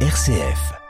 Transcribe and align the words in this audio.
RCF. 0.00 0.85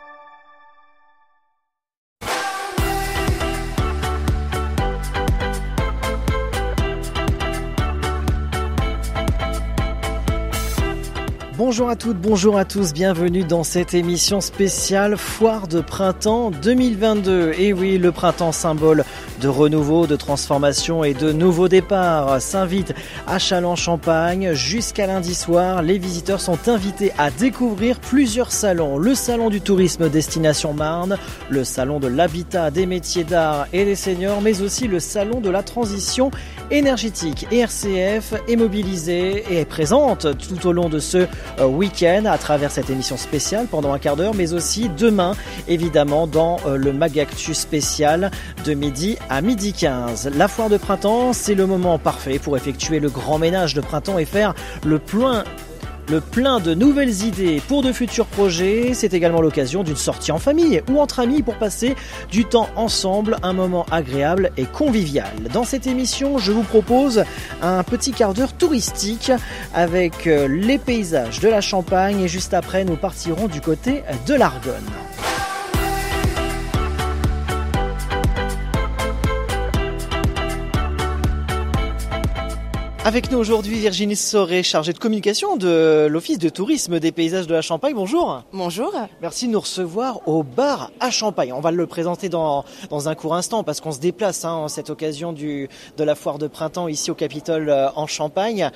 Bonjour 11.57 11.89
à 11.89 11.97
toutes, 11.97 12.19
bonjour 12.19 12.59
à 12.59 12.67
tous, 12.67 12.93
bienvenue 12.93 13.43
dans 13.43 13.65
cette 13.65 13.95
émission 13.95 14.43
spéciale 14.43 15.17
Foire 15.17 15.67
de 15.67 15.81
printemps 15.81 16.51
2022. 16.51 17.55
Et 17.59 17.73
oui, 17.73 17.97
le 17.97 18.13
printemps 18.13 18.53
symbole 18.53 19.05
de 19.41 19.49
renouveau, 19.49 20.07
de 20.07 20.17
transformation 20.17 21.03
et 21.03 21.15
de 21.15 21.33
nouveaux 21.33 21.69
départs 21.69 22.43
s'invite 22.43 22.95
à 23.27 23.39
Châlons-Champagne. 23.39 24.53
Jusqu'à 24.53 25.07
lundi 25.07 25.35
soir, 25.35 25.81
les 25.81 25.97
visiteurs 25.97 26.43
sont 26.43 26.69
invités 26.69 27.13
à 27.17 27.31
découvrir 27.31 28.01
plusieurs 28.01 28.53
salons. 28.53 28.99
Le 28.99 29.15
salon 29.15 29.49
du 29.49 29.63
tourisme 29.63 30.11
Destination 30.11 30.75
Marne, 30.75 31.17
le 31.49 31.65
salon 31.65 32.01
de 32.01 32.09
l'habitat, 32.09 32.71
des 32.71 32.85
métiers 32.85 33.25
d'art 33.25 33.67
et 33.73 33.87
des 33.87 33.97
seniors, 33.97 34.43
mais 34.43 34.61
aussi 34.61 34.89
le 34.89 35.01
salon 35.01 35.41
de 35.41 35.49
la 35.49 35.63
transition 35.63 36.31
énergétique. 36.71 37.47
ERCF 37.51 38.35
est 38.47 38.57
mobilisée 38.57 39.45
et 39.51 39.61
est 39.61 39.65
présente 39.65 40.27
tout 40.37 40.67
au 40.67 40.73
long 40.73 40.91
de 40.91 40.99
ce 40.99 41.27
week-end 41.61 42.25
à 42.27 42.39
travers 42.39 42.71
cette 42.71 42.91
émission 42.91 43.17
spéciale 43.17 43.67
pendant 43.71 43.93
un 43.93 43.99
quart 43.99 44.17
d'heure, 44.17 44.35
mais 44.35 44.53
aussi 44.53 44.89
demain, 44.89 45.35
évidemment, 45.69 46.27
dans 46.27 46.59
euh, 46.67 46.77
le 46.77 46.93
Magactu 46.93 47.55
spécial 47.55 48.31
de 48.65 48.75
midi 48.75 49.17
à 49.29 49.41
midi 49.41 49.73
15. 49.73 50.31
La 50.37 50.49
foire 50.49 50.69
de 50.69 50.77
printemps, 50.77 51.33
c'est 51.33 51.55
le 51.55 51.67
moment 51.67 51.99
parfait 51.99 52.39
pour 52.39 52.57
effectuer 52.57 53.01
le 53.01 53.09
grand 53.09 53.39
ménage 53.39 53.75
de 53.75 53.81
printemps 53.81 54.19
et 54.19 54.25
faire 54.25 54.55
le 54.85 54.99
plein 54.99 55.45
le 56.09 56.21
plein 56.21 56.61
de 56.61 56.75
nouvelles 56.75 57.25
idées 57.25 57.63
pour 57.67 57.83
de 57.83 57.93
futurs 57.93 58.27
projets. 58.27 58.93
C'est 58.95 59.15
également 59.15 59.41
l'occasion 59.41 59.83
d'une 59.83 59.97
sortie 59.97 60.33
en 60.33 60.39
famille 60.39 60.83
ou 60.91 61.01
entre 61.01 61.21
amis 61.21 61.43
pour 61.43 61.57
passer 61.57 61.97
du 62.31 62.45
temps 62.45 62.69
ensemble, 62.77 63.37
un 63.43 63.53
moment 63.53 63.87
agréable 63.91 64.51
et 64.57 64.65
convivial. 64.65 65.33
Dans 65.53 65.65
cette 65.65 65.87
émission, 65.87 66.39
je 66.39 66.53
vous 66.53 66.63
propose 66.63 67.25
un 67.63 67.83
petit 67.83 68.13
quart 68.13 68.35
d'heure 68.35 68.53
touristique 68.53 69.33
avec 69.75 70.27
euh, 70.27 70.49
les 70.49 70.79
paysages 70.79 71.41
de 71.41 71.49
la 71.49 71.61
Champagne 71.61 72.21
et 72.21 72.29
juste 72.29 72.55
après, 72.55 72.85
nous 72.85 72.97
partirons 72.97 73.49
du 73.49 73.61
côté 73.61 74.03
de 74.27 74.35
l'Argonne. 74.35 75.16
Avec 83.07 83.31
nous 83.31 83.39
aujourd'hui 83.39 83.79
Virginie 83.79 84.17
Soré, 84.17 84.65
chargée 84.65 84.93
de 84.93 84.99
communication 84.99 85.57
de 85.57 86.09
l'Office 86.11 86.39
de 86.39 86.49
tourisme 86.49 86.99
des 86.99 87.13
paysages 87.13 87.47
de 87.47 87.55
la 87.55 87.63
Champagne. 87.63 87.95
Bonjour. 87.95 88.43
Bonjour. 88.53 88.93
Merci 89.23 89.47
de 89.47 89.53
nous 89.53 89.61
recevoir 89.61 90.27
au 90.27 90.43
bar 90.43 90.91
à 90.99 91.13
Champagne. 91.13 91.53
On 91.53 91.61
va 91.61 91.71
le 91.71 91.87
présenter 91.87 92.29
dans, 92.29 92.65
dans 92.91 93.09
un 93.09 93.15
court 93.15 93.37
instant 93.37 93.63
parce 93.63 93.81
qu'on 93.81 93.93
se 93.93 94.01
déplace 94.01 94.45
hein, 94.45 94.51
en 94.51 94.67
cette 94.67 94.91
occasion 94.91 95.33
du, 95.33 95.69
de 95.97 96.03
la 96.03 96.17
foire 96.17 96.39
de 96.39 96.49
printemps 96.49 96.89
ici 96.89 97.13
au 97.13 97.15
Capitole 97.15 97.71
euh, 97.71 97.91
en 97.95 98.09
Champagne. 98.09 98.73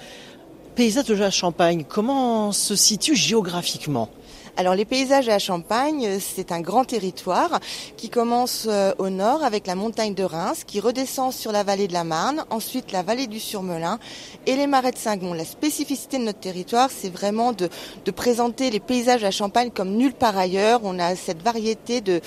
Paysages 0.77 1.07
de 1.07 1.15
la 1.17 1.33
Champagne, 1.33 1.83
comment 1.83 2.53
se 2.53 2.77
situe 2.77 3.17
géographiquement? 3.17 4.11
Alors 4.57 4.75
les 4.75 4.85
paysages 4.85 5.29
à 5.29 5.39
Champagne, 5.39 6.19
c'est 6.21 6.53
un 6.53 6.61
grand 6.61 6.85
territoire 6.85 7.61
qui 7.97 8.11
commence 8.11 8.67
euh, 8.69 8.93
au 8.99 9.09
nord 9.09 9.43
avec 9.45 9.67
la 9.67 9.75
montagne 9.75 10.15
de 10.15 10.25
Reims, 10.25 10.65
qui 10.67 10.81
redescend 10.81 11.33
sur 11.33 11.53
la 11.53 11.63
vallée 11.63 11.89
de 11.89 11.93
la 11.93 12.05
Marne, 12.05 12.45
ensuite 12.51 12.93
la 12.93 13.03
vallée 13.03 13.27
du 13.27 13.41
Surmelin 13.41 13.99
et 14.47 14.57
les 14.57 14.67
marais 14.67 14.93
de 14.93 14.99
Saint-Gon. 14.99 15.33
La 15.33 15.45
spécificité 15.45 16.19
de 16.19 16.25
notre 16.25 16.41
territoire, 16.41 16.91
c'est 16.91 17.09
vraiment 17.11 17.53
de, 17.53 17.69
présenter 18.11 18.71
les 18.71 18.81
paysages 18.81 19.25
à 19.25 19.31
Champagne 19.31 19.71
comme 19.71 19.91
nulle 19.91 20.15
part 20.15 20.37
ailleurs. 20.37 20.81
On 20.83 20.99
a 20.99 21.15
cette 21.15 21.43
variété 21.43 22.01
de, 22.01 22.21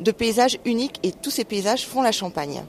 de 0.00 0.10
paysages 0.12 0.58
uniques 0.64 1.00
et 1.02 1.12
tous 1.12 1.30
ces 1.30 1.44
paysages 1.44 1.84
font 1.84 2.02
la 2.02 2.12
Champagne. 2.12 2.62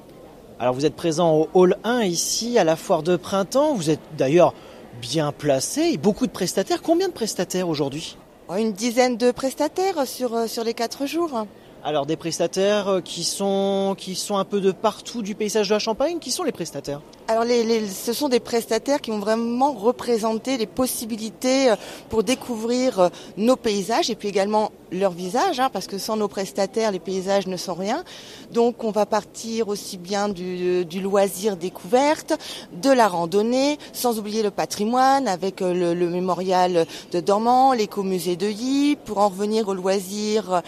Alors 0.60 0.74
vous 0.74 0.86
êtes 0.86 0.96
présent 0.96 1.36
au 1.36 1.50
Hall 1.54 1.78
1 1.84 2.04
ici 2.04 2.58
à 2.58 2.64
la 2.64 2.76
foire 2.76 3.04
de 3.04 3.18
printemps. 3.18 3.76
Vous 3.76 3.90
êtes 3.90 4.00
d'ailleurs 4.18 4.54
bien 5.02 5.32
placé, 5.32 5.98
beaucoup 5.98 6.26
de 6.26 6.32
prestataires. 6.32 6.82
Combien 6.82 7.08
de 7.08 7.14
prestataires 7.14 7.70
aujourd'hui? 7.70 8.18
Une 8.54 8.74
dizaine 8.74 9.18
de 9.18 9.32
prestataires 9.32 10.06
sur, 10.08 10.36
euh, 10.36 10.48
sur 10.48 10.64
les 10.64 10.74
quatre 10.74 11.06
jours. 11.06 11.46
Alors 11.84 12.06
des 12.06 12.16
prestataires 12.16 12.88
euh, 12.88 13.02
qui 13.02 13.24
sont 13.24 13.96
un 14.32 14.46
peu 14.46 14.62
de 14.62 14.72
partout 14.72 15.22
du 15.22 15.36
paysage 15.36 15.70
de 15.70 15.74
la 15.74 15.80
Champagne, 15.80 16.20
qui 16.20 16.32
sont 16.32 16.44
les 16.44 16.52
prestataires? 16.52 17.02
Alors 17.28 17.44
les, 17.44 17.88
ce 17.88 18.14
sont 18.14 18.30
des 18.30 18.40
prestataires 18.40 19.02
qui 19.02 19.12
ont 19.12 19.20
vraiment 19.20 19.72
représenté 19.74 20.58
les 20.58 20.68
possibilités 20.68 21.72
euh, 21.72 21.76
pour 22.10 22.24
découvrir 22.24 23.00
euh, 23.00 23.10
nos 23.38 23.56
paysages 23.56 24.10
et 24.10 24.16
puis 24.16 24.28
également 24.28 24.72
leur 24.92 25.12
visage, 25.12 25.60
hein, 25.60 25.70
parce 25.74 25.88
que 25.88 25.98
sans 25.98 26.16
nos 26.16 26.28
prestataires, 26.28 26.92
les 26.92 27.00
paysages 27.00 27.48
ne 27.48 27.58
sont 27.58 27.74
rien. 27.74 28.04
Donc 28.52 28.84
on 28.84 28.92
va 28.92 29.06
partir 29.06 29.68
aussi 29.68 29.98
bien 29.98 30.30
du, 30.30 30.86
du 30.86 31.02
loisir 31.02 31.58
découverte, 31.58 32.34
de 32.72 32.92
la 32.92 33.08
randonnée, 33.08 33.80
sans 33.94 34.20
oublier 34.20 34.44
le 34.44 34.52
patrimoine 34.52 35.28
avec 35.28 35.62
euh, 35.62 35.74
le, 35.74 35.94
le 35.94 36.10
mémorial 36.10 36.86
de 37.12 37.20
Dormant, 37.20 37.74
l'écomusée 37.74 38.36
de 38.36 38.48
Y. 38.48 38.98
Pour 39.04 39.18
en 39.18 39.30
revenir 39.30 39.68
au 39.68 39.74
loisir, 39.74 40.62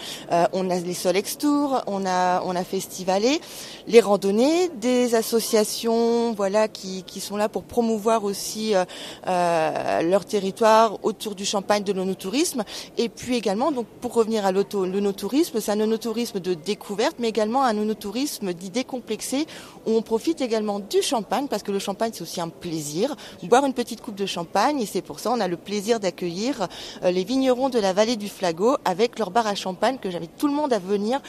on 0.52 0.70
a 0.70 0.78
les 0.78 0.94
Solex 0.94 1.38
Tours, 1.38 1.82
on 1.86 2.04
a, 2.06 2.42
on 2.44 2.54
a 2.56 2.64
Festivalé, 2.64 3.40
les 3.86 4.00
randonnées, 4.00 4.68
des 4.68 5.14
associations, 5.14 6.32
qui, 6.68 7.20
sont 7.20 7.36
là 7.36 7.48
pour 7.48 7.64
promouvoir 7.64 8.24
aussi 8.24 8.74
euh, 8.74 8.84
euh, 9.26 10.02
leur 10.02 10.24
territoire 10.24 10.98
autour 11.02 11.34
du 11.34 11.44
Champagne 11.44 11.82
de 11.82 11.92
l'onotourisme. 11.92 12.64
Et 12.96 13.08
puis 13.08 13.36
également, 13.36 13.72
donc 13.72 13.86
pour 14.00 14.14
revenir 14.14 14.46
à 14.46 14.52
l'onotourisme, 14.52 15.60
c'est 15.60 15.72
un 15.72 15.80
onotourisme 15.80 16.40
de 16.40 16.54
découverte, 16.54 17.16
mais 17.18 17.28
également 17.28 17.64
un 17.64 17.76
onotourisme 17.76 18.52
dit 18.52 18.70
décomplexé, 18.70 19.46
où 19.86 19.92
on 19.92 20.02
profite 20.02 20.40
également 20.40 20.80
du 20.80 21.02
champagne, 21.02 21.48
parce 21.48 21.62
que 21.62 21.72
le 21.72 21.78
champagne 21.78 22.10
c'est 22.14 22.22
aussi 22.22 22.40
un 22.40 22.48
plaisir, 22.48 23.16
boire 23.42 23.64
une 23.64 23.74
petite 23.74 24.00
coupe 24.00 24.16
de 24.16 24.26
champagne, 24.26 24.80
et 24.80 24.86
c'est 24.86 25.02
pour 25.02 25.20
ça 25.20 25.30
on 25.30 25.40
a 25.40 25.48
le 25.48 25.56
plaisir 25.56 26.00
d'accueillir 26.00 26.68
euh, 27.02 27.10
les 27.10 27.24
vignerons 27.24 27.68
de 27.68 27.78
la 27.78 27.92
vallée 27.92 28.16
du 28.16 28.28
Flagot 28.28 28.76
avec 28.84 29.18
leur 29.18 29.30
bar 29.30 29.46
à 29.46 29.54
champagne 29.54 29.98
que 29.98 30.10
j'invite 30.10 30.36
tout 30.36 30.48
le 30.48 30.54
monde 30.54 30.72
à 30.72 30.78
venir 30.78 31.20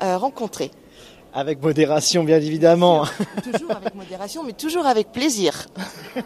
rencontrer. 0.00 0.70
Avec 1.36 1.60
modération, 1.60 2.24
bien 2.24 2.38
évidemment. 2.38 3.04
Toujours 3.44 3.72
avec 3.72 3.94
modération, 3.94 4.42
mais 4.42 4.54
toujours 4.54 4.86
avec 4.86 5.12
plaisir. 5.12 5.66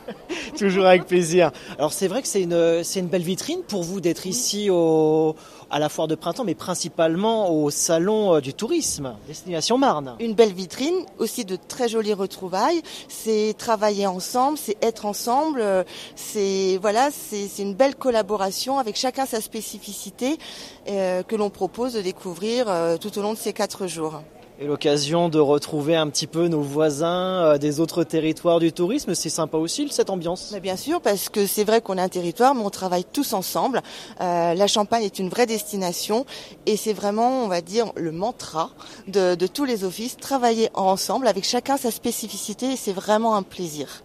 toujours 0.56 0.86
avec 0.86 1.04
plaisir. 1.04 1.50
Alors 1.78 1.92
c'est 1.92 2.06
vrai 2.06 2.22
que 2.22 2.28
c'est 2.28 2.42
une, 2.42 2.84
c'est 2.84 3.00
une 3.00 3.08
belle 3.08 3.24
vitrine 3.24 3.62
pour 3.66 3.82
vous 3.82 4.00
d'être 4.00 4.26
ici 4.26 4.70
au, 4.70 5.34
à 5.68 5.80
la 5.80 5.88
foire 5.88 6.06
de 6.06 6.14
printemps, 6.14 6.44
mais 6.44 6.54
principalement 6.54 7.50
au 7.50 7.70
salon 7.70 8.36
euh, 8.36 8.40
du 8.40 8.54
tourisme, 8.54 9.16
Destination 9.26 9.78
Marne. 9.78 10.14
Une 10.20 10.34
belle 10.34 10.52
vitrine, 10.52 11.04
aussi 11.18 11.44
de 11.44 11.56
très 11.56 11.88
jolies 11.88 12.14
retrouvailles. 12.14 12.80
C'est 13.08 13.56
travailler 13.58 14.06
ensemble, 14.06 14.58
c'est 14.58 14.76
être 14.80 15.06
ensemble. 15.06 15.60
Euh, 15.60 15.82
c'est 16.14 16.78
voilà, 16.80 17.08
c'est, 17.10 17.48
c'est 17.48 17.62
une 17.62 17.74
belle 17.74 17.96
collaboration 17.96 18.78
avec 18.78 18.94
chacun 18.94 19.26
sa 19.26 19.40
spécificité 19.40 20.38
euh, 20.88 21.24
que 21.24 21.34
l'on 21.34 21.50
propose 21.50 21.94
de 21.94 22.00
découvrir 22.00 22.66
euh, 22.68 22.96
tout 22.96 23.18
au 23.18 23.22
long 23.22 23.32
de 23.32 23.38
ces 23.38 23.52
quatre 23.52 23.88
jours. 23.88 24.22
Et 24.62 24.66
l'occasion 24.66 25.30
de 25.30 25.38
retrouver 25.38 25.96
un 25.96 26.10
petit 26.10 26.26
peu 26.26 26.46
nos 26.48 26.60
voisins 26.60 27.44
euh, 27.44 27.56
des 27.56 27.80
autres 27.80 28.04
territoires 28.04 28.58
du 28.58 28.74
tourisme, 28.74 29.14
c'est 29.14 29.30
sympa 29.30 29.56
aussi 29.56 29.88
cette 29.90 30.10
ambiance. 30.10 30.54
Bien 30.60 30.76
sûr, 30.76 31.00
parce 31.00 31.30
que 31.30 31.46
c'est 31.46 31.64
vrai 31.64 31.80
qu'on 31.80 31.96
est 31.96 32.02
un 32.02 32.10
territoire, 32.10 32.54
mais 32.54 32.60
on 32.62 32.68
travaille 32.68 33.06
tous 33.10 33.32
ensemble. 33.32 33.80
Euh, 34.20 34.52
la 34.52 34.66
Champagne 34.66 35.02
est 35.02 35.18
une 35.18 35.30
vraie 35.30 35.46
destination 35.46 36.26
et 36.66 36.76
c'est 36.76 36.92
vraiment, 36.92 37.42
on 37.42 37.48
va 37.48 37.62
dire, 37.62 37.90
le 37.96 38.12
mantra 38.12 38.68
de, 39.08 39.34
de 39.34 39.46
tous 39.46 39.64
les 39.64 39.82
offices, 39.82 40.18
travailler 40.18 40.68
ensemble 40.74 41.26
avec 41.26 41.44
chacun 41.44 41.78
sa 41.78 41.90
spécificité 41.90 42.72
et 42.72 42.76
c'est 42.76 42.92
vraiment 42.92 43.36
un 43.36 43.42
plaisir. 43.42 44.02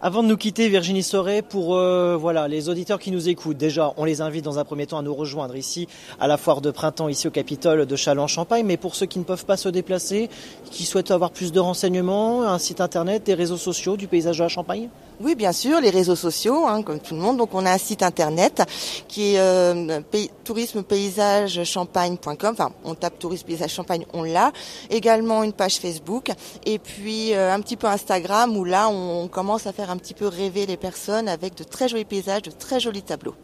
Avant 0.00 0.22
de 0.22 0.28
nous 0.28 0.36
quitter, 0.36 0.68
Virginie 0.68 1.02
Soré, 1.02 1.42
pour 1.42 1.74
euh, 1.74 2.16
voilà 2.16 2.46
les 2.46 2.68
auditeurs 2.68 3.00
qui 3.00 3.10
nous 3.10 3.28
écoutent, 3.28 3.56
déjà, 3.56 3.94
on 3.96 4.04
les 4.04 4.20
invite 4.20 4.44
dans 4.44 4.60
un 4.60 4.64
premier 4.64 4.86
temps 4.86 4.98
à 4.98 5.02
nous 5.02 5.12
rejoindre 5.12 5.56
ici 5.56 5.88
à 6.20 6.28
la 6.28 6.36
foire 6.36 6.60
de 6.60 6.70
printemps, 6.70 7.08
ici 7.08 7.26
au 7.26 7.32
Capitole 7.32 7.84
de 7.84 7.96
Châlons-Champagne. 7.96 8.64
Mais 8.64 8.76
pour 8.76 8.94
ceux 8.94 9.06
qui 9.06 9.18
ne 9.18 9.24
peuvent 9.24 9.44
pas 9.44 9.56
se 9.56 9.68
déplacer, 9.68 10.30
qui 10.70 10.84
souhaitent 10.84 11.10
avoir 11.10 11.32
plus 11.32 11.50
de 11.50 11.58
renseignements, 11.58 12.44
un 12.44 12.58
site 12.58 12.80
internet, 12.80 13.24
des 13.24 13.34
réseaux 13.34 13.56
sociaux 13.56 13.96
du 13.96 14.06
paysage 14.06 14.38
de 14.38 14.44
la 14.44 14.48
Champagne? 14.48 14.88
Oui, 15.20 15.34
bien 15.34 15.50
sûr, 15.50 15.80
les 15.80 15.90
réseaux 15.90 16.14
sociaux, 16.14 16.68
hein, 16.68 16.82
comme 16.82 17.00
tout 17.00 17.16
le 17.16 17.20
monde. 17.20 17.38
Donc 17.38 17.52
on 17.52 17.66
a 17.66 17.72
un 17.72 17.78
site 17.78 18.04
internet 18.04 18.62
qui 19.08 19.34
est 19.34 19.40
euh, 19.40 20.00
tourisme-paysage-champagne.com. 20.44 22.52
Enfin, 22.52 22.70
on 22.84 22.94
tape 22.94 23.18
tourisme 23.18 23.44
paysage 23.44 23.72
champagne, 23.72 24.06
on 24.12 24.22
l'a. 24.22 24.52
Également 24.90 25.42
une 25.42 25.52
page 25.52 25.78
Facebook 25.78 26.30
et 26.64 26.78
puis 26.78 27.34
euh, 27.34 27.52
un 27.52 27.60
petit 27.60 27.76
peu 27.76 27.88
Instagram 27.88 28.56
où 28.56 28.64
là 28.64 28.88
on 28.88 29.26
commence 29.26 29.66
à 29.66 29.72
faire 29.72 29.87
un 29.90 29.96
petit 29.96 30.14
peu 30.14 30.26
rêver 30.26 30.66
les 30.66 30.76
personnes 30.76 31.28
avec 31.28 31.56
de 31.56 31.64
très 31.64 31.88
jolis 31.88 32.04
paysages, 32.04 32.42
de 32.42 32.50
très 32.50 32.80
jolis 32.80 33.02
tableaux 33.02 33.34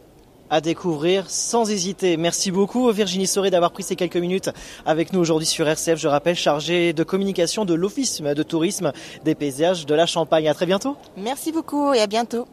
à 0.50 0.60
découvrir 0.60 1.30
sans 1.30 1.70
hésiter. 1.70 2.16
Merci 2.16 2.50
beaucoup 2.50 2.90
Virginie 2.90 3.26
Soré 3.26 3.50
d'avoir 3.50 3.72
pris 3.72 3.82
ces 3.82 3.96
quelques 3.96 4.16
minutes 4.16 4.50
avec 4.86 5.12
nous 5.12 5.20
aujourd'hui 5.20 5.46
sur 5.46 5.66
RCF. 5.66 5.98
Je 5.98 6.06
rappelle, 6.06 6.36
chargée 6.36 6.92
de 6.92 7.02
communication 7.02 7.64
de 7.64 7.74
l'Office 7.74 8.20
de 8.20 8.42
tourisme 8.42 8.92
des 9.24 9.34
paysages 9.34 9.86
de 9.86 9.94
la 9.94 10.06
Champagne. 10.06 10.48
À 10.48 10.54
très 10.54 10.66
bientôt. 10.66 10.96
Merci 11.16 11.50
beaucoup 11.50 11.92
et 11.92 12.00
à 12.00 12.06
bientôt. 12.06 12.46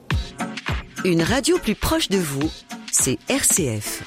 Une 1.03 1.21
radio 1.21 1.57
plus 1.57 1.75
proche 1.75 2.09
de 2.09 2.17
vous, 2.17 2.49
c'est 2.91 3.17
RCF. 3.29 4.03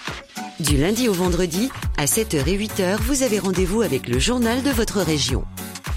Du 0.61 0.77
lundi 0.77 1.09
au 1.09 1.13
vendredi, 1.13 1.69
à 1.99 2.05
7h 2.05 2.49
et 2.49 2.57
8h, 2.57 2.97
vous 2.99 3.23
avez 3.23 3.39
rendez-vous 3.39 3.83
avec 3.83 4.09
le 4.09 4.19
journal 4.19 4.63
de 4.63 4.71
votre 4.71 5.01
région. 5.01 5.45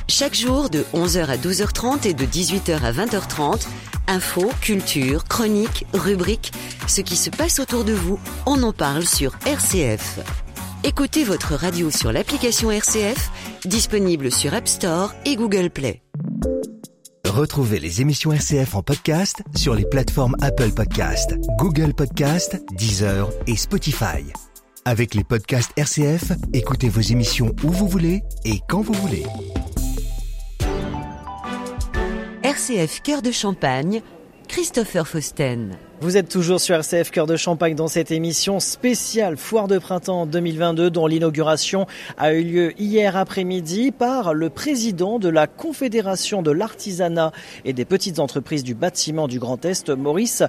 Chaque 0.10 0.36
jour, 0.36 0.70
de 0.70 0.84
11h 0.94 1.26
à 1.28 1.38
12h30 1.38 2.08
et 2.08 2.14
de 2.14 2.26
18h 2.26 2.82
à 2.82 2.92
20h30, 2.94 3.68
infos, 4.08 4.50
culture, 4.62 5.26
chroniques, 5.26 5.86
rubriques, 5.94 6.54
ce 6.88 7.02
qui 7.02 7.18
se 7.18 7.30
passe 7.30 7.60
autour 7.60 7.84
de 7.84 7.92
vous, 7.92 8.18
on 8.46 8.64
en 8.64 8.72
parle 8.72 9.06
sur 9.06 9.38
RCF. 9.46 10.20
Écoutez 10.86 11.26
votre 11.26 11.56
radio 11.56 11.92
sur 11.92 12.14
l'application 12.14 12.72
RCF, 12.72 13.30
disponible 13.66 14.32
sur 14.32 14.54
App 14.54 14.70
Store 14.70 15.14
et 15.26 15.36
Google 15.36 15.70
Play. 15.70 16.02
Retrouvez 17.26 17.80
les 17.80 18.00
émissions 18.00 18.32
RCF 18.32 18.76
en 18.76 18.84
podcast 18.84 19.44
sur 19.56 19.76
les 19.76 19.86
plateformes 19.86 20.38
Apple 20.42 20.72
Podcast, 20.72 21.36
Google 21.60 21.94
Podcast, 21.94 22.58
Deezer 22.78 23.30
et 23.46 23.58
Spotify. 23.58 24.24
Avec 24.86 25.14
les 25.16 25.26
podcasts 25.26 25.74
RCF, 25.76 26.32
écoutez 26.54 26.88
vos 26.88 27.02
émissions 27.02 27.54
où 27.66 27.72
vous 27.72 27.90
voulez 27.90 28.24
et 28.46 28.62
quand 28.70 28.82
vous 28.82 28.94
voulez. 28.94 29.26
RCF 32.58 33.04
Cœur 33.04 33.22
de 33.22 33.30
Champagne, 33.30 34.02
Christopher 34.48 35.08
Fausten. 35.08 35.78
Vous 36.00 36.16
êtes 36.16 36.30
toujours 36.30 36.62
sur 36.62 36.76
RCF 36.76 37.12
Cœur 37.12 37.28
de 37.28 37.36
Champagne 37.36 37.76
dans 37.76 37.88
cette 37.88 38.12
émission 38.12 38.60
spéciale 38.60 39.36
Foire 39.36 39.68
de 39.68 39.78
printemps 39.78 40.26
2022 40.26 40.90
dont 40.90 41.08
l'inauguration 41.08 41.88
a 42.18 42.34
eu 42.34 42.44
lieu 42.44 42.74
hier 42.80 43.18
après-midi 43.18 43.92
par 43.92 44.34
le 44.34 44.50
président 44.50 45.20
de 45.20 45.28
la 45.28 45.48
Confédération 45.48 46.42
de 46.42 46.52
l'artisanat 46.52 47.32
et 47.66 47.74
des 47.74 47.84
petites 47.84 48.20
entreprises 48.20 48.64
du 48.64 48.76
bâtiment 48.76 49.28
du 49.28 49.40
Grand 49.40 49.66
Est, 49.66 49.90
Maurice 49.90 50.44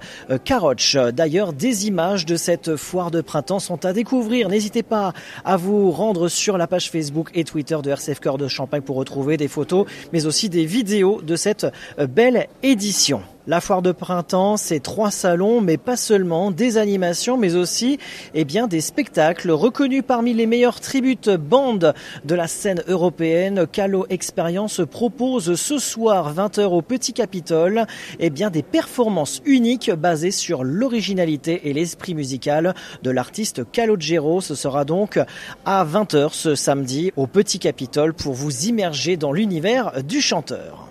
Caroch. 0.45 0.97
D'ailleurs, 1.12 1.53
des 1.53 1.87
images 1.87 2.27
de 2.27 2.37
cette 2.37 2.77
foire 2.77 3.11
de 3.11 3.21
printemps 3.21 3.61
sont 3.61 3.85
à 3.85 3.93
découvrir. 3.93 4.49
N'hésitez 4.49 4.83
pas 4.83 5.12
à 5.45 5.56
vous 5.56 5.91
rendre 5.91 6.29
sur 6.29 6.59
la 6.59 6.67
page 6.67 6.91
Facebook 6.91 7.31
et 7.35 7.45
Twitter 7.45 7.79
de 7.83 7.91
RCF 7.91 8.21
Cœur 8.21 8.39
de 8.39 8.49
Champagne 8.49 8.83
pour 8.83 8.97
retrouver 8.97 9.37
des 9.37 9.49
photos 9.49 9.87
mais 10.12 10.27
aussi 10.27 10.49
des 10.49 10.67
vidéos 10.67 11.23
de 11.23 11.37
cette 11.37 11.67
belle 11.99 12.49
édition. 12.62 13.23
La 13.49 13.62
foire 13.62 13.81
de 13.81 13.93
printemps, 13.93 14.59
c'est 14.59 14.81
trois 14.81 15.11
salons, 15.11 15.62
mais 15.62 15.79
pas 15.79 15.97
seulement, 15.97 16.50
des 16.50 16.77
animations, 16.77 17.39
mais 17.39 17.55
aussi 17.55 17.99
eh 18.35 18.45
bien, 18.45 18.67
des 18.67 18.83
spectacles 18.83 19.50
reconnus 19.50 20.03
parmi 20.06 20.35
les 20.35 20.45
meilleures 20.45 20.81
tributes 20.81 21.31
bandes 21.31 21.95
de 22.27 22.35
la 22.35 22.47
scène 22.47 22.83
européenne. 22.89 23.67
Calo 23.67 24.05
Experience 24.11 24.83
propose 24.91 25.55
ce 25.55 25.79
soir 25.79 26.35
20h 26.35 26.65
au 26.65 26.83
Petit 26.83 27.15
Capitole 27.15 27.87
eh 28.19 28.29
bien, 28.29 28.50
des 28.50 28.62
performances 28.62 29.41
uniques 29.47 29.91
basées 29.93 30.31
sur 30.31 30.62
l'originalité 30.62 31.71
et 31.71 31.73
l'esprit 31.73 32.15
musical 32.15 32.75
de 33.03 33.11
l'artiste 33.11 33.62
Calogero. 33.73 34.43
Ce 34.43 34.56
sera 34.56 34.85
donc 34.85 35.19
à 35.65 35.87
20h 35.87 36.35
ce 36.35 36.55
samedi 36.55 37.12
au 37.17 37.27
Petit 37.27 37.61
Capitole 37.61 38.12
pour 38.12 38.35
vous 38.35 38.67
immerger 38.67 39.17
dans 39.17 39.33
l'univers 39.33 40.03
du 40.03 40.21
chanteur. 40.21 40.87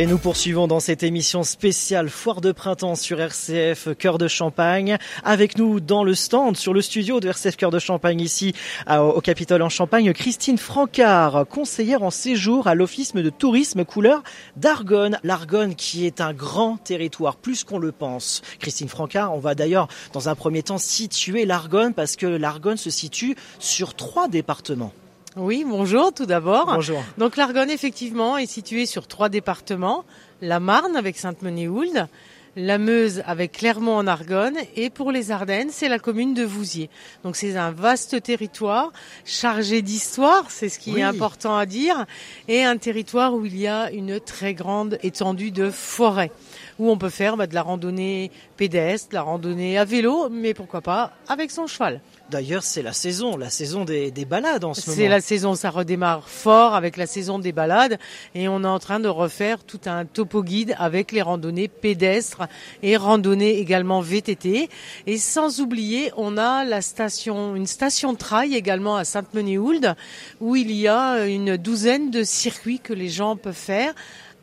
Et 0.00 0.06
nous 0.06 0.18
poursuivons 0.18 0.68
dans 0.68 0.78
cette 0.78 1.02
émission 1.02 1.42
spéciale 1.42 2.08
Foire 2.08 2.40
de 2.40 2.52
printemps 2.52 2.94
sur 2.94 3.20
RCF 3.20 3.96
Cœur 3.98 4.18
de 4.18 4.28
Champagne. 4.28 4.96
Avec 5.24 5.58
nous 5.58 5.80
dans 5.80 6.04
le 6.04 6.14
stand, 6.14 6.56
sur 6.56 6.72
le 6.72 6.82
studio 6.82 7.18
de 7.18 7.26
RCF 7.26 7.56
Cœur 7.56 7.72
de 7.72 7.80
Champagne 7.80 8.20
ici 8.20 8.54
au 8.88 9.20
Capitole 9.20 9.60
en 9.60 9.68
Champagne, 9.68 10.12
Christine 10.12 10.56
Francard, 10.56 11.46
conseillère 11.48 12.04
en 12.04 12.12
séjour 12.12 12.68
à 12.68 12.76
l'Office 12.76 13.12
de 13.12 13.28
tourisme 13.28 13.84
couleur 13.84 14.22
d'Argonne. 14.54 15.18
L'Argonne 15.24 15.74
qui 15.74 16.06
est 16.06 16.20
un 16.20 16.32
grand 16.32 16.76
territoire, 16.76 17.34
plus 17.34 17.64
qu'on 17.64 17.80
le 17.80 17.90
pense. 17.90 18.42
Christine 18.60 18.88
Francard, 18.88 19.34
on 19.34 19.40
va 19.40 19.56
d'ailleurs 19.56 19.88
dans 20.12 20.28
un 20.28 20.36
premier 20.36 20.62
temps 20.62 20.78
situer 20.78 21.44
l'Argonne 21.44 21.92
parce 21.92 22.14
que 22.14 22.26
l'Argonne 22.26 22.76
se 22.76 22.90
situe 22.90 23.34
sur 23.58 23.94
trois 23.94 24.28
départements. 24.28 24.92
Oui, 25.38 25.64
bonjour 25.66 26.12
tout 26.12 26.26
d'abord. 26.26 26.66
Bonjour. 26.66 27.00
Donc 27.16 27.36
l'Argonne 27.36 27.70
effectivement 27.70 28.36
est 28.38 28.46
située 28.46 28.86
sur 28.86 29.06
trois 29.06 29.28
départements, 29.28 30.04
la 30.42 30.58
Marne 30.58 30.96
avec 30.96 31.16
Sainte-Menehould, 31.16 32.08
la 32.56 32.78
Meuse 32.78 33.22
avec 33.24 33.52
Clermont 33.52 33.94
en 33.96 34.08
Argonne 34.08 34.56
et 34.74 34.90
pour 34.90 35.12
les 35.12 35.30
Ardennes, 35.30 35.68
c'est 35.70 35.88
la 35.88 36.00
commune 36.00 36.34
de 36.34 36.42
Vouziers. 36.42 36.90
Donc 37.22 37.36
c'est 37.36 37.56
un 37.56 37.70
vaste 37.70 38.20
territoire 38.20 38.92
chargé 39.24 39.80
d'histoire, 39.80 40.50
c'est 40.50 40.68
ce 40.68 40.80
qui 40.80 40.94
Oui. 40.94 41.00
est 41.00 41.04
important 41.04 41.56
à 41.56 41.66
dire, 41.66 42.04
et 42.48 42.64
un 42.64 42.76
territoire 42.76 43.32
où 43.34 43.46
il 43.46 43.56
y 43.56 43.68
a 43.68 43.92
une 43.92 44.18
très 44.18 44.54
grande 44.54 44.98
étendue 45.04 45.52
de 45.52 45.70
forêt 45.70 46.32
où 46.80 46.90
on 46.90 46.98
peut 46.98 47.10
faire 47.10 47.36
bah, 47.36 47.46
de 47.46 47.54
la 47.54 47.62
randonnée 47.62 48.30
pédestre, 48.56 49.10
de 49.10 49.14
la 49.14 49.22
randonnée 49.22 49.78
à 49.78 49.84
vélo, 49.84 50.28
mais 50.30 50.52
pourquoi 50.54 50.80
pas 50.80 51.12
avec 51.28 51.50
son 51.52 51.66
cheval. 51.68 52.00
D'ailleurs, 52.30 52.62
c'est 52.62 52.82
la 52.82 52.92
saison, 52.92 53.38
la 53.38 53.48
saison 53.48 53.86
des, 53.86 54.10
des 54.10 54.26
balades 54.26 54.64
en 54.64 54.74
ce 54.74 54.90
moment. 54.90 54.96
C'est 54.96 55.08
la 55.08 55.20
saison, 55.22 55.54
ça 55.54 55.70
redémarre 55.70 56.28
fort 56.28 56.74
avec 56.74 56.98
la 56.98 57.06
saison 57.06 57.38
des 57.38 57.52
balades 57.52 57.98
et 58.34 58.48
on 58.48 58.64
est 58.64 58.68
en 58.68 58.78
train 58.78 59.00
de 59.00 59.08
refaire 59.08 59.64
tout 59.64 59.80
un 59.86 60.04
topo 60.04 60.42
guide 60.42 60.74
avec 60.78 61.12
les 61.12 61.22
randonnées 61.22 61.68
pédestres 61.68 62.42
et 62.82 62.98
randonnées 62.98 63.58
également 63.58 64.02
VTT. 64.02 64.68
Et 65.06 65.16
sans 65.16 65.60
oublier, 65.60 66.12
on 66.18 66.36
a 66.36 66.64
la 66.64 66.82
station, 66.82 67.56
une 67.56 67.66
station 67.66 68.12
de 68.12 68.18
trail 68.18 68.54
également 68.54 68.96
à 68.96 69.04
Sainte-Menehould 69.04 69.94
où 70.40 70.54
il 70.54 70.70
y 70.70 70.86
a 70.86 71.24
une 71.24 71.56
douzaine 71.56 72.10
de 72.10 72.24
circuits 72.24 72.80
que 72.80 72.92
les 72.92 73.08
gens 73.08 73.36
peuvent 73.36 73.54
faire 73.54 73.94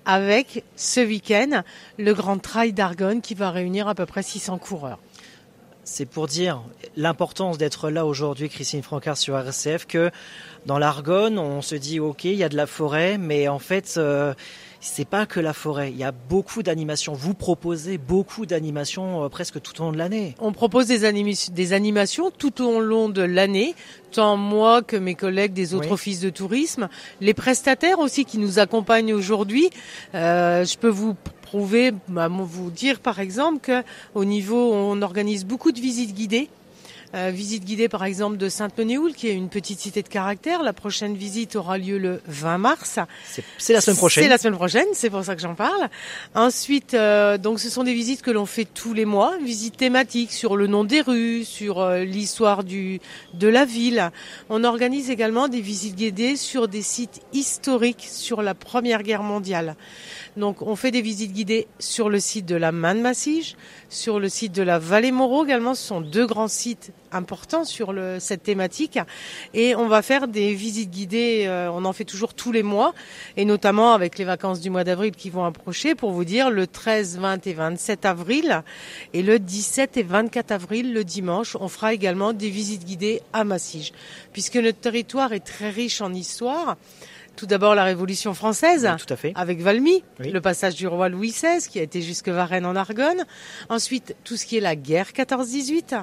avec 0.05 0.63
ce 0.75 1.01
week-end 1.01 1.63
le 1.97 2.13
Grand 2.13 2.39
Trail 2.39 2.73
d'Argonne 2.73 3.21
qui 3.21 3.35
va 3.35 3.51
réunir 3.51 3.87
à 3.87 3.95
peu 3.95 4.05
près 4.05 4.23
600 4.23 4.57
coureurs. 4.57 4.99
C'est 5.87 6.07
pour 6.07 6.25
dire 6.25 6.63
l'importance 6.97 7.59
d'être 7.59 7.91
là 7.91 8.07
aujourd'hui, 8.07 8.49
Christine 8.49 8.81
Francard 8.81 9.17
sur 9.17 9.37
RCF, 9.37 9.85
que 9.85 10.09
dans 10.65 10.79
l'Argonne, 10.79 11.37
on 11.37 11.61
se 11.61 11.75
dit 11.75 11.99
ok, 11.99 12.23
il 12.23 12.33
y 12.33 12.43
a 12.43 12.49
de 12.49 12.57
la 12.57 12.65
forêt, 12.65 13.19
mais 13.19 13.47
en 13.47 13.59
fait, 13.59 13.93
euh, 13.97 14.33
c'est 14.87 15.05
pas 15.07 15.25
que 15.25 15.39
la 15.39 15.53
forêt. 15.53 15.89
Il 15.91 15.97
y 15.97 16.03
a 16.03 16.11
beaucoup 16.11 16.61
d'animations. 16.63 17.13
Vous 17.13 17.33
proposez 17.33 17.97
beaucoup 17.97 18.45
d'animations 18.45 19.23
euh, 19.23 19.29
presque 19.29 19.61
tout 19.61 19.81
au 19.81 19.85
long 19.85 19.91
de 19.91 19.97
l'année. 19.97 20.35
On 20.39 20.51
propose 20.53 20.85
des, 20.87 21.03
animi- 21.05 21.51
des 21.51 21.73
animations 21.73 22.29
tout 22.31 22.63
au 22.63 22.79
long 22.79 23.09
de 23.09 23.23
l'année, 23.23 23.73
tant 24.11 24.37
moi 24.37 24.83
que 24.83 24.95
mes 24.95 25.15
collègues 25.15 25.53
des 25.53 25.73
autres 25.73 25.87
Oui. 25.87 25.93
offices 25.93 26.19
de 26.19 26.29
tourisme, 26.29 26.87
les 27.19 27.33
prestataires 27.33 27.99
aussi 27.99 28.25
qui 28.25 28.37
nous 28.37 28.59
accompagnent 28.59 29.13
aujourd'hui. 29.13 29.69
Euh, 30.13 30.63
je 30.65 30.77
peux 30.77 30.87
vous 30.89 31.15
prouver, 31.41 31.91
bah, 32.07 32.27
vous 32.29 32.69
dire 32.69 32.99
par 32.99 33.19
exemple 33.19 33.59
que 33.61 33.83
au 34.13 34.23
niveau, 34.23 34.71
on 34.73 35.01
organise 35.01 35.45
beaucoup 35.45 35.71
de 35.71 35.79
visites 35.79 36.13
guidées. 36.13 36.47
Euh, 37.13 37.29
visite 37.29 37.63
guidée 37.63 37.87
par 37.87 38.03
exemple 38.03 38.37
de 38.37 38.49
Sainte-Menehould, 38.49 39.13
qui 39.13 39.27
est 39.27 39.33
une 39.33 39.49
petite 39.49 39.79
cité 39.79 40.01
de 40.01 40.07
caractère. 40.07 40.63
La 40.63 40.73
prochaine 40.73 41.15
visite 41.15 41.55
aura 41.55 41.77
lieu 41.77 41.97
le 41.97 42.21
20 42.27 42.57
mars. 42.57 42.99
C'est 43.57 43.73
la 43.73 43.81
semaine 43.81 43.97
prochaine. 43.97 44.23
C'est 44.23 44.29
la 44.29 44.37
semaine 44.37 44.55
prochaine, 44.55 44.87
c'est 44.93 45.09
pour 45.09 45.23
ça 45.23 45.35
que 45.35 45.41
j'en 45.41 45.55
parle. 45.55 45.89
Ensuite, 46.33 46.93
euh, 46.93 47.37
donc 47.37 47.59
ce 47.59 47.69
sont 47.69 47.83
des 47.83 47.93
visites 47.93 48.21
que 48.21 48.31
l'on 48.31 48.45
fait 48.45 48.65
tous 48.65 48.93
les 48.93 49.05
mois, 49.05 49.37
visites 49.37 49.77
thématiques 49.77 50.31
sur 50.31 50.55
le 50.55 50.67
nom 50.67 50.83
des 50.83 51.01
rues, 51.01 51.45
sur 51.45 51.79
euh, 51.79 52.03
l'histoire 52.03 52.63
du 52.63 52.99
de 53.33 53.47
la 53.47 53.65
ville. 53.65 54.11
On 54.49 54.63
organise 54.63 55.09
également 55.09 55.47
des 55.47 55.61
visites 55.61 55.95
guidées 55.95 56.35
sur 56.35 56.67
des 56.67 56.81
sites 56.81 57.21
historiques 57.33 58.07
sur 58.09 58.41
la 58.41 58.53
Première 58.53 59.03
Guerre 59.03 59.23
mondiale. 59.23 59.75
Donc 60.37 60.61
on 60.61 60.75
fait 60.75 60.91
des 60.91 61.01
visites 61.01 61.31
guidées 61.31 61.67
sur 61.79 62.09
le 62.09 62.19
site 62.19 62.45
de 62.45 62.55
la 62.55 62.71
Manne-Massige, 62.71 63.55
sur 63.89 64.19
le 64.19 64.27
site 64.27 64.51
de 64.51 64.63
la 64.63 64.79
Vallée 64.79 65.11
Moreau 65.11 65.45
également. 65.45 65.75
Ce 65.75 65.87
sont 65.87 66.01
deux 66.01 66.25
grands 66.25 66.49
sites 66.49 66.91
importants 67.15 67.63
sur 67.63 67.93
cette 68.19 68.43
thématique. 68.43 68.99
Et 69.53 69.75
on 69.75 69.87
va 69.87 70.01
faire 70.01 70.27
des 70.27 70.53
visites 70.53 70.89
guidées, 70.89 71.45
euh, 71.47 71.69
on 71.71 71.85
en 71.85 71.93
fait 71.93 72.05
toujours 72.05 72.33
tous 72.33 72.51
les 72.51 72.63
mois, 72.63 72.93
et 73.37 73.45
notamment 73.45 73.93
avec 73.93 74.17
les 74.17 74.25
vacances 74.25 74.61
du 74.61 74.69
mois 74.69 74.83
d'avril 74.83 75.11
qui 75.11 75.29
vont 75.29 75.45
approcher, 75.45 75.95
pour 75.95 76.11
vous 76.11 76.25
dire, 76.25 76.51
le 76.51 76.67
13, 76.67 77.17
20 77.17 77.47
et 77.47 77.53
27 77.53 78.05
avril, 78.05 78.63
et 79.13 79.23
le 79.23 79.39
17 79.39 79.97
et 79.97 80.03
24 80.03 80.51
avril, 80.51 80.93
le 80.93 81.03
dimanche, 81.03 81.55
on 81.59 81.67
fera 81.67 81.93
également 81.93 82.33
des 82.33 82.49
visites 82.49 82.85
guidées 82.85 83.21
à 83.33 83.43
Massige. 83.43 83.93
Puisque 84.33 84.57
notre 84.57 84.79
territoire 84.79 85.33
est 85.33 85.45
très 85.45 85.69
riche 85.69 86.01
en 86.01 86.13
histoire, 86.13 86.77
tout 87.35 87.45
d'abord 87.45 87.75
la 87.75 87.83
Révolution 87.83 88.33
française, 88.33 88.87
Oui, 88.91 89.03
tout 89.05 89.13
à 89.13 89.17
fait. 89.17 89.31
avec 89.35 89.59
Valmy, 89.61 90.03
Oui. 90.19 90.31
le 90.31 90.41
passage 90.41 90.75
du 90.75 90.87
roi 90.87 91.09
Louis 91.09 91.31
XVI 91.31 91.67
qui 91.69 91.79
a 91.79 91.83
été 91.83 92.01
jusque 92.01 92.29
Varennes 92.29 92.65
en 92.65 92.75
Argonne. 92.75 93.25
Ensuite, 93.69 94.15
tout 94.23 94.37
ce 94.37 94.45
qui 94.45 94.57
est 94.57 94.61
la 94.61 94.75
guerre 94.75 95.11
14-18, 95.13 95.95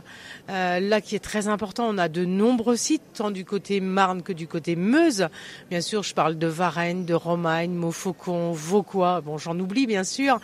euh, 0.50 0.80
là 0.80 1.00
qui 1.00 1.14
est 1.16 1.20
très 1.24 1.48
important, 1.48 1.86
on 1.88 1.98
a 1.98 2.08
de 2.08 2.24
nombreux 2.24 2.76
sites, 2.76 3.02
tant 3.14 3.30
du 3.30 3.44
côté 3.44 3.80
Marne 3.80 4.22
que 4.22 4.32
du 4.32 4.46
côté 4.46 4.76
Meuse. 4.76 5.28
Bien 5.70 5.80
sûr, 5.80 6.02
je 6.02 6.14
parle 6.14 6.36
de 6.38 6.46
Varennes, 6.46 7.04
de 7.04 7.14
Romagne, 7.14 7.72
Montfaucon, 7.72 8.52
Vauquois, 8.52 9.20
bon 9.20 9.38
j'en 9.38 9.58
oublie 9.58 9.86
bien 9.86 10.04
sûr, 10.04 10.40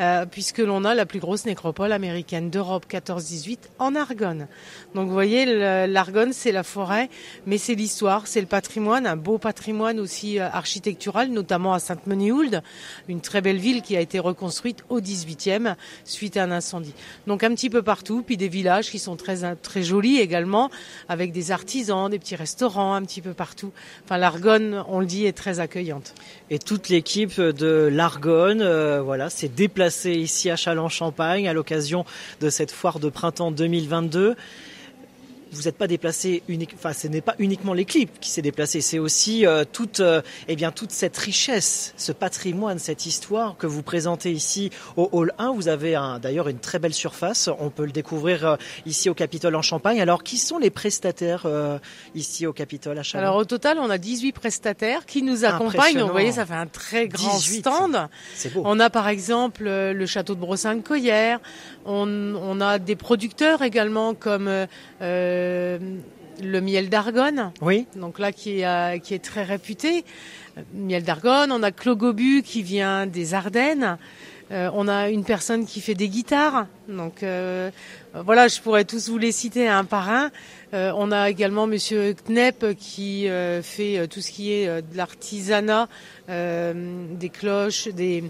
euh, 0.00 0.26
puisque 0.26 0.58
l'on 0.58 0.84
a 0.84 0.94
la 0.94 1.06
plus 1.06 1.20
grosse 1.20 1.46
nécropole 1.46 1.92
américaine 1.92 2.50
d'Europe 2.50 2.86
14-18 2.88 3.58
en 3.78 3.94
Argonne. 3.94 4.46
Donc 4.94 5.06
vous 5.08 5.12
voyez, 5.12 5.46
l'Argonne 5.86 6.32
c'est 6.32 6.52
la 6.52 6.62
forêt, 6.62 7.08
mais 7.46 7.58
c'est 7.58 7.74
l'histoire, 7.74 8.26
c'est 8.26 8.40
le 8.40 8.46
patrimoine, 8.46 9.06
un 9.06 9.16
beau 9.16 9.38
patrimoine 9.38 9.98
aussi 10.00 10.27
aussi 10.28 10.38
architecturales, 10.38 11.30
notamment 11.30 11.72
à 11.72 11.78
Sainte-Menehould, 11.78 12.62
une 13.08 13.20
très 13.20 13.40
belle 13.40 13.58
ville 13.58 13.82
qui 13.82 13.96
a 13.96 14.00
été 14.00 14.18
reconstruite 14.18 14.84
au 14.88 15.00
18e 15.00 15.74
suite 16.04 16.36
à 16.36 16.44
un 16.44 16.50
incendie. 16.50 16.94
Donc 17.26 17.44
un 17.44 17.54
petit 17.54 17.70
peu 17.70 17.82
partout, 17.82 18.22
puis 18.22 18.36
des 18.36 18.48
villages 18.48 18.90
qui 18.90 18.98
sont 18.98 19.16
très 19.16 19.54
très 19.56 19.82
jolis 19.82 20.18
également, 20.18 20.70
avec 21.08 21.32
des 21.32 21.50
artisans, 21.50 22.10
des 22.10 22.18
petits 22.18 22.36
restaurants 22.36 22.94
un 22.94 23.02
petit 23.02 23.22
peu 23.22 23.32
partout. 23.32 23.72
Enfin, 24.04 24.18
l'Argonne, 24.18 24.84
on 24.88 25.00
le 25.00 25.06
dit, 25.06 25.26
est 25.26 25.36
très 25.36 25.60
accueillante. 25.60 26.14
Et 26.50 26.58
toute 26.58 26.88
l'équipe 26.88 27.40
de 27.40 27.88
l'Argonne, 27.90 28.62
euh, 28.62 29.00
voilà, 29.02 29.30
s'est 29.30 29.48
déplacée 29.48 30.12
ici 30.12 30.50
à 30.50 30.56
Châlons-Champagne 30.56 31.48
à 31.48 31.52
l'occasion 31.52 32.04
de 32.40 32.50
cette 32.50 32.70
foire 32.70 32.98
de 32.98 33.08
printemps 33.08 33.50
2022 33.50 34.36
vous 35.52 35.62
n'êtes 35.62 35.76
pas 35.76 35.86
déplacé 35.86 36.42
unique, 36.48 36.70
enfin 36.74 36.92
ce 36.92 37.08
n'est 37.08 37.20
pas 37.20 37.34
uniquement 37.38 37.72
l'équipe 37.72 38.20
qui 38.20 38.30
s'est 38.30 38.42
déplacée, 38.42 38.80
c'est 38.80 38.98
aussi 38.98 39.46
euh, 39.46 39.64
toute, 39.70 40.00
euh, 40.00 40.22
eh 40.48 40.56
bien 40.56 40.70
toute 40.70 40.90
cette 40.90 41.16
richesse, 41.16 41.94
ce 41.96 42.12
patrimoine, 42.12 42.78
cette 42.78 43.06
histoire 43.06 43.56
que 43.56 43.66
vous 43.66 43.82
présentez 43.82 44.30
ici 44.30 44.70
au 44.96 45.08
Hall 45.12 45.32
1. 45.38 45.52
Vous 45.52 45.68
avez 45.68 45.98
d'ailleurs 46.20 46.48
une 46.48 46.58
très 46.58 46.78
belle 46.78 46.94
surface, 46.94 47.48
on 47.58 47.70
peut 47.70 47.84
le 47.84 47.92
découvrir 47.92 48.46
euh, 48.46 48.56
ici 48.86 49.08
au 49.08 49.14
Capitole 49.14 49.56
en 49.56 49.62
Champagne. 49.62 50.00
Alors 50.00 50.22
qui 50.22 50.36
sont 50.36 50.58
les 50.58 50.70
prestataires 50.70 51.46
ici 52.14 52.46
au 52.46 52.52
Capitole 52.52 52.98
à 52.98 53.02
Champagne 53.02 53.26
Alors 53.26 53.36
au 53.36 53.44
total, 53.44 53.78
on 53.78 53.90
a 53.90 53.98
18 53.98 54.32
prestataires 54.32 55.06
qui 55.06 55.22
nous 55.22 55.44
accompagnent. 55.44 56.00
Vous 56.00 56.08
voyez, 56.08 56.32
ça 56.32 56.46
fait 56.46 56.54
un 56.54 56.66
très 56.66 57.08
grand 57.08 57.38
stand. 57.38 58.08
C'est 58.34 58.52
beau. 58.52 58.62
On 58.64 58.80
a 58.80 58.90
par 58.90 59.08
exemple 59.08 59.64
le 59.64 60.06
château 60.06 60.34
de 60.34 60.40
Brossin-Coyère. 60.40 61.40
On, 61.84 62.34
on, 62.34 62.60
a 62.60 62.78
des 62.78 62.96
producteurs 62.96 63.62
également 63.62 64.14
comme 64.14 64.48
euh, 64.48 64.66
le 66.42 66.60
miel 66.60 66.88
d'Argonne. 66.88 67.52
Oui. 67.60 67.86
Donc 67.96 68.18
là, 68.18 68.32
qui 68.32 68.60
est, 68.60 68.66
euh, 68.66 68.98
qui 68.98 69.14
est 69.14 69.24
très 69.24 69.42
réputé. 69.42 70.04
Miel 70.74 71.02
d'Argonne. 71.02 71.52
On 71.52 71.62
a 71.62 71.70
Clogobu 71.70 72.42
qui 72.42 72.62
vient 72.62 73.06
des 73.06 73.34
Ardennes. 73.34 73.98
Euh, 74.50 74.70
on 74.72 74.88
a 74.88 75.10
une 75.10 75.24
personne 75.24 75.66
qui 75.66 75.80
fait 75.80 75.94
des 75.94 76.08
guitares. 76.08 76.66
Donc 76.88 77.24
voilà, 78.14 78.48
je 78.48 78.60
pourrais 78.60 78.84
tous 78.84 79.10
vous 79.10 79.18
les 79.18 79.30
citer 79.30 79.68
un 79.68 79.84
par 79.84 80.10
un. 80.10 80.30
on 80.72 81.12
a 81.12 81.28
également 81.28 81.66
Monsieur 81.66 82.14
Knepp 82.26 82.74
qui 82.78 83.28
fait 83.62 84.08
tout 84.08 84.20
ce 84.20 84.30
qui 84.30 84.52
est 84.52 84.66
de 84.66 84.96
l'artisanat, 84.96 85.88
des 86.28 87.28
cloches, 87.28 87.88
des 87.88 88.24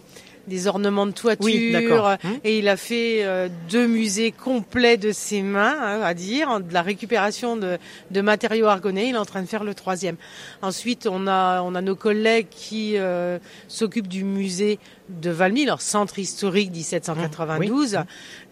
des 0.49 0.67
ornements 0.67 1.07
de 1.07 1.13
toiture. 1.13 1.49
Hum. 1.49 2.39
et 2.45 2.59
il 2.59 2.69
a 2.69 2.77
fait 2.77 3.25
euh, 3.25 3.49
deux 3.71 3.87
musées 3.87 4.33
complets 4.33 4.97
de 4.97 5.13
ses 5.13 5.43
mains, 5.43 5.77
hein, 5.81 6.01
à 6.03 6.15
dire, 6.15 6.61
de 6.61 6.73
la 6.73 6.83
récupération 6.83 7.57
de, 7.57 7.79
de, 8.11 8.21
matériaux 8.21 8.67
argonés. 8.67 9.09
Il 9.09 9.15
est 9.15 9.19
en 9.19 9.25
train 9.25 9.43
de 9.43 9.47
faire 9.47 9.65
le 9.65 9.75
troisième. 9.75 10.17
Ensuite, 10.63 11.07
on 11.11 11.27
a, 11.27 11.63
on 11.63 11.75
a 11.75 11.81
nos 11.81 11.95
collègues 11.95 12.49
qui 12.51 12.97
euh, 12.97 13.39
s'occupent 13.69 14.09
du 14.09 14.25
musée 14.25 14.79
de 15.09 15.31
Valmy, 15.31 15.65
leur 15.65 15.81
centre 15.81 16.19
historique 16.19 16.71
1792. 16.73 17.97
Hum, 17.97 18.05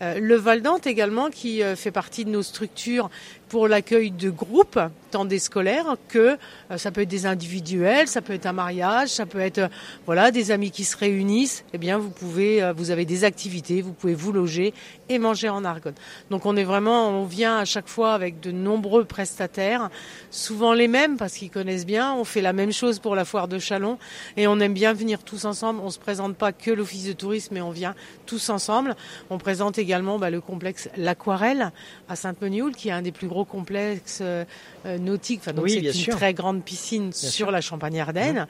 euh, 0.02 0.20
le 0.20 0.36
Val 0.36 0.62
d'Ante 0.62 0.86
également, 0.86 1.30
qui 1.30 1.62
fait 1.76 1.90
partie 1.90 2.24
de 2.24 2.30
nos 2.30 2.42
structures 2.42 3.10
pour 3.48 3.68
l'accueil 3.68 4.10
de 4.10 4.30
groupes, 4.30 4.78
tant 5.10 5.24
des 5.24 5.38
scolaires 5.38 5.96
que 6.08 6.36
euh, 6.70 6.78
ça 6.78 6.90
peut 6.90 7.02
être 7.02 7.08
des 7.08 7.26
individuels, 7.26 8.08
ça 8.08 8.20
peut 8.20 8.32
être 8.32 8.46
un 8.46 8.52
mariage, 8.52 9.08
ça 9.08 9.26
peut 9.26 9.40
être 9.40 9.58
euh, 9.58 9.68
voilà 10.04 10.30
des 10.30 10.50
amis 10.50 10.70
qui 10.70 10.84
se 10.84 10.96
réunissent. 10.96 11.64
Eh 11.72 11.78
bien, 11.78 11.98
vous 11.98 12.10
pouvez, 12.10 12.62
euh, 12.62 12.72
vous 12.72 12.90
avez 12.90 13.04
des 13.04 13.24
activités, 13.24 13.82
vous 13.82 13.92
pouvez 13.92 14.14
vous 14.14 14.32
loger 14.32 14.74
et 15.08 15.18
manger 15.18 15.48
en 15.48 15.64
Argonne. 15.64 15.94
Donc, 16.30 16.44
on 16.44 16.56
est 16.56 16.64
vraiment, 16.64 17.08
on 17.08 17.24
vient 17.24 17.58
à 17.58 17.64
chaque 17.64 17.88
fois 17.88 18.14
avec 18.14 18.40
de 18.40 18.50
nombreux 18.50 19.04
prestataires, 19.04 19.90
souvent 20.30 20.72
les 20.72 20.88
mêmes 20.88 21.16
parce 21.16 21.34
qu'ils 21.34 21.50
connaissent 21.50 21.86
bien. 21.86 22.14
On 22.14 22.24
fait 22.24 22.42
la 22.42 22.52
même 22.52 22.72
chose 22.72 22.98
pour 22.98 23.14
la 23.14 23.24
foire 23.24 23.48
de 23.48 23.58
Chalon 23.58 23.98
et 24.36 24.48
on 24.48 24.58
aime 24.58 24.74
bien 24.74 24.92
venir 24.92 25.22
tous 25.22 25.44
ensemble. 25.44 25.80
On 25.82 25.90
se 25.90 25.98
présente 25.98 26.36
pas 26.36 26.45
que 26.52 26.70
l'office 26.70 27.06
de 27.06 27.12
tourisme, 27.12 27.54
mais 27.54 27.60
on 27.60 27.70
vient 27.70 27.94
tous 28.26 28.48
ensemble. 28.50 28.96
On 29.30 29.38
présente 29.38 29.78
également 29.78 30.18
bah, 30.18 30.30
le 30.30 30.40
complexe 30.40 30.88
L'Aquarelle 30.96 31.72
à 32.08 32.16
Sainte-Menehould, 32.16 32.74
qui 32.74 32.88
est 32.88 32.92
un 32.92 33.02
des 33.02 33.12
plus 33.12 33.28
gros 33.28 33.44
complexe 33.44 34.20
euh, 34.22 34.44
nautique. 34.98 35.40
Enfin, 35.42 35.52
donc 35.52 35.68
c'est 35.68 35.80
une 35.80 36.12
très 36.12 36.34
grande 36.34 36.62
piscine 36.62 37.12
sur 37.12 37.50
la 37.50 37.60
Champagne-Ardenne. 37.60 38.46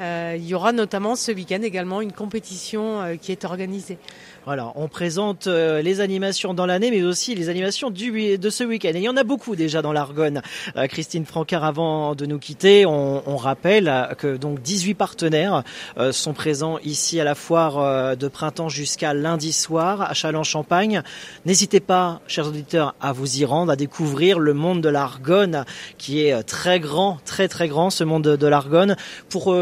Euh, 0.00 0.34
il 0.36 0.46
y 0.46 0.54
aura 0.54 0.72
notamment 0.72 1.16
ce 1.16 1.32
week-end 1.32 1.62
également 1.62 2.00
une 2.00 2.12
compétition 2.12 3.00
euh, 3.00 3.16
qui 3.16 3.32
est 3.32 3.44
organisée. 3.44 3.98
Voilà, 4.46 4.72
on 4.74 4.88
présente 4.88 5.48
euh, 5.48 5.82
les 5.82 6.00
animations 6.00 6.54
dans 6.54 6.64
l'année, 6.64 6.90
mais 6.90 7.02
aussi 7.02 7.34
les 7.34 7.50
animations 7.50 7.90
du, 7.90 8.38
de 8.38 8.50
ce 8.50 8.64
week-end. 8.64 8.92
Et 8.94 9.00
il 9.00 9.02
y 9.02 9.08
en 9.08 9.18
a 9.18 9.22
beaucoup 9.22 9.54
déjà 9.54 9.82
dans 9.82 9.92
l'Argonne. 9.92 10.40
Euh, 10.76 10.86
Christine 10.86 11.26
Francard, 11.26 11.62
avant 11.62 12.14
de 12.14 12.24
nous 12.24 12.38
quitter, 12.38 12.86
on, 12.86 13.36
rappelle 13.36 14.14
que 14.18 14.36
donc 14.36 14.62
18 14.62 14.94
partenaires 14.94 15.62
euh, 15.98 16.10
sont 16.10 16.32
présents 16.32 16.78
ici 16.78 17.20
à 17.20 17.24
la 17.24 17.34
foire 17.34 18.16
de 18.16 18.28
printemps 18.28 18.68
jusqu'à 18.68 19.12
lundi 19.14 19.52
soir 19.52 20.02
à 20.02 20.14
Châlons-Champagne. 20.14 21.02
N'hésitez 21.44 21.80
pas, 21.80 22.20
chers 22.26 22.48
auditeurs, 22.48 22.94
à 23.00 23.12
vous 23.12 23.40
y 23.40 23.44
rendre, 23.44 23.72
à 23.72 23.76
découvrir 23.76 24.38
le 24.38 24.54
monde 24.54 24.80
de 24.80 24.88
l'Argonne, 24.88 25.64
qui 25.98 26.20
est 26.20 26.42
très 26.42 26.80
grand, 26.80 27.18
très 27.24 27.48
très 27.48 27.68
grand, 27.68 27.90
ce 27.90 28.04
monde 28.04 28.24
de, 28.24 28.36
de 28.36 28.46
l'Argonne. 28.46 28.96
Pour 29.28 29.54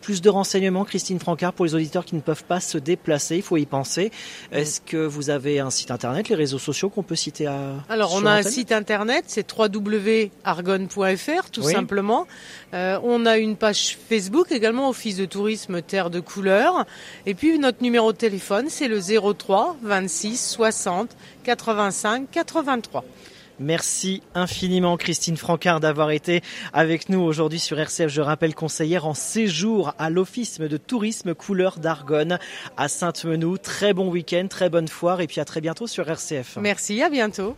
plus 0.00 0.20
de 0.20 0.28
renseignements, 0.28 0.84
Christine 0.84 1.20
Francard, 1.20 1.54
pour 1.54 1.64
les 1.64 1.74
auditeurs 1.74 2.04
qui 2.04 2.14
ne 2.14 2.20
peuvent 2.20 2.44
pas 2.44 2.60
se 2.60 2.78
déplacer, 2.78 3.36
il 3.36 3.42
faut 3.42 3.56
y 3.56 3.66
penser. 3.66 4.10
Est-ce 4.52 4.80
que 4.80 4.96
vous 4.96 5.30
avez 5.30 5.60
un 5.60 5.70
site 5.70 5.90
internet, 5.90 6.28
les 6.28 6.34
réseaux 6.34 6.58
sociaux 6.58 6.88
qu'on 6.88 7.02
peut 7.02 7.16
citer 7.16 7.46
à 7.46 7.74
Alors 7.88 8.14
on 8.14 8.26
a 8.26 8.32
un 8.32 8.42
site 8.42 8.72
internet, 8.72 9.24
c'est 9.26 9.46
www.argonne.fr 9.50 11.50
tout 11.50 11.62
simplement. 11.62 12.26
Euh, 12.74 12.98
on 13.02 13.26
a 13.26 13.38
une 13.38 13.56
page 13.56 13.98
Facebook 14.08 14.52
également, 14.52 14.88
Office 14.88 15.16
de 15.16 15.24
tourisme 15.24 15.82
Terre 15.82 16.10
de 16.10 16.20
Couleur. 16.20 16.86
Et 17.26 17.34
puis 17.34 17.58
notre 17.58 17.82
numéro 17.82 18.12
de 18.12 18.18
téléphone, 18.18 18.66
c'est 18.68 18.88
le 18.88 19.00
03 19.00 19.76
26 19.82 20.36
60 20.36 21.10
85 21.44 22.28
83. 22.30 23.04
Merci 23.58 24.22
infiniment 24.34 24.96
Christine 24.96 25.36
Francard 25.36 25.80
d'avoir 25.80 26.10
été 26.10 26.42
avec 26.72 27.08
nous 27.08 27.20
aujourd'hui 27.20 27.58
sur 27.58 27.78
RCF. 27.78 28.08
Je 28.08 28.20
rappelle 28.20 28.54
conseillère 28.54 29.06
en 29.06 29.14
séjour 29.14 29.94
à 29.98 30.10
l'Office 30.10 30.60
de 30.60 30.76
tourisme 30.76 31.34
couleur 31.34 31.78
d'Argonne 31.78 32.38
à 32.76 32.88
Sainte-Menou. 32.88 33.58
Très 33.58 33.94
bon 33.94 34.10
week-end, 34.10 34.46
très 34.48 34.68
bonne 34.68 34.88
foire 34.88 35.20
et 35.20 35.26
puis 35.26 35.40
à 35.40 35.44
très 35.44 35.60
bientôt 35.60 35.86
sur 35.86 36.08
RCF. 36.08 36.58
Merci, 36.60 37.02
à 37.02 37.08
bientôt. 37.08 37.56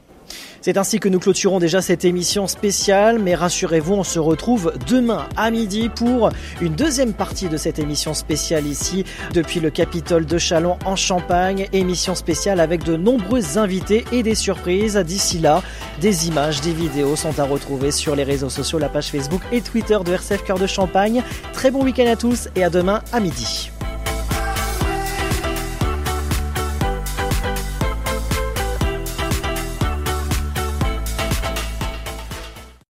C'est 0.61 0.77
ainsi 0.77 1.01
que 1.01 1.09
nous 1.09 1.19
clôturons 1.19 1.59
déjà 1.59 1.81
cette 1.81 2.05
émission 2.05 2.47
spéciale, 2.47 3.19
mais 3.19 3.35
rassurez-vous, 3.35 3.95
on 3.95 4.05
se 4.05 4.19
retrouve 4.19 4.73
demain 4.89 5.27
à 5.37 5.51
midi 5.51 5.89
pour 5.89 6.31
une 6.61 6.75
deuxième 6.75 7.13
partie 7.13 7.49
de 7.49 7.57
cette 7.57 7.79
émission 7.79 8.13
spéciale 8.13 8.67
ici, 8.67 9.05
depuis 9.33 9.61
le 9.61 9.71
Capitole 9.71 10.27
de 10.27 10.39
Chalon 10.39 10.77
en 10.85 10.97
Champagne, 10.97 11.69
émission 11.73 12.15
spéciale 12.15 12.61
avec 12.61 12.85
de 12.85 12.97
nombreux 12.97 13.57
invités 13.57 14.05
et 14.13 14.23
des 14.23 14.35
surprises. 14.35 14.97
D'ici 14.97 15.39
là, 15.39 15.63
des 16.01 16.29
images, 16.29 16.61
des 16.61 16.73
vidéos 16.73 17.17
sont 17.17 17.39
à 17.39 17.45
retrouver 17.45 17.91
sur 17.91 18.17
les 18.17 18.25
réseaux 18.25 18.51
sociaux, 18.51 18.79
la 18.79 18.89
page 18.89 19.11
Facebook 19.11 19.43
et 19.53 19.61
Twitter 19.61 19.99
de 20.05 20.13
RCF 20.13 20.45
Cœur 20.45 20.59
de 20.59 20.67
Champagne. 20.67 21.23
Très 21.53 21.71
bon 21.71 21.85
week-end 21.85 22.07
à 22.07 22.17
tous 22.17 22.49
et 22.57 22.65
à 22.65 22.71
demain 22.71 23.03
à 23.13 23.21
midi. 23.21 23.71